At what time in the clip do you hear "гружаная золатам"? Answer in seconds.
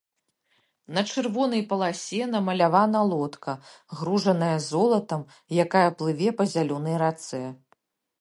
3.99-5.21